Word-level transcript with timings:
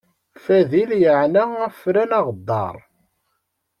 Fadil 0.43 0.91
yeɛna 1.03 1.43
afran 1.67 2.11
aɣeddaṛ. 2.19 2.75